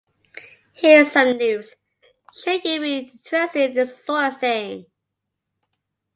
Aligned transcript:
Here 0.73 1.03
is 1.03 1.11
some 1.11 1.37
news, 1.37 1.75
should 2.33 2.65
you 2.65 2.79
be 2.81 2.97
interested 3.13 3.61
in 3.69 3.73
this 3.75 4.03
sort 4.03 4.33
of 4.33 4.39
thing. 4.39 4.87